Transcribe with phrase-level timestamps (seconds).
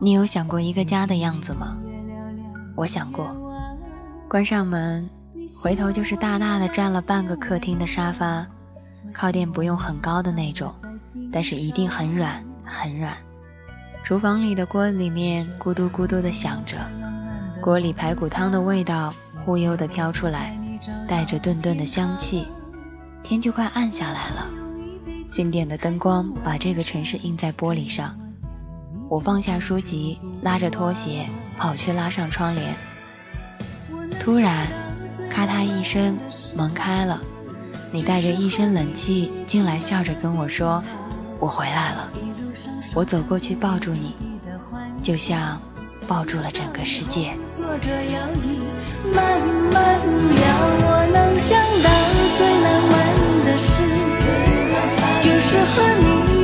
[0.00, 1.76] 你有想过一个家的样子吗？
[2.76, 3.34] 我想过，
[4.28, 5.08] 关上门，
[5.62, 8.46] 回头就是大大的占了半个客厅的沙发，
[9.12, 10.74] 靠垫不用很高的那种，
[11.32, 13.14] 但是一定很软很软。
[14.04, 16.76] 厨房里的锅里面咕嘟咕嘟的响着，
[17.60, 20.58] 锅里排骨汤的味道忽悠的飘出来，
[21.08, 22.46] 带着顿顿的香气。
[23.22, 24.46] 天就快暗下来了，
[25.34, 28.16] 经典的灯光把这个城市印在玻璃上。
[29.08, 32.72] 我放下书籍，拉着拖鞋跑去拉上窗帘。
[34.20, 34.68] 突然，
[35.28, 36.16] 咔嗒一声，
[36.54, 37.20] 门开了，
[37.90, 40.80] 你带着一身冷气进来，笑着跟我说
[41.40, 42.08] ：“我回来了。”
[42.94, 44.14] 我走过去抱住你，
[45.02, 45.60] 就像
[46.06, 47.34] 抱住了整个世界。
[49.12, 49.40] 慢
[49.72, 50.44] 慢聊
[50.86, 52.03] 我能想到
[55.76, 56.43] 和你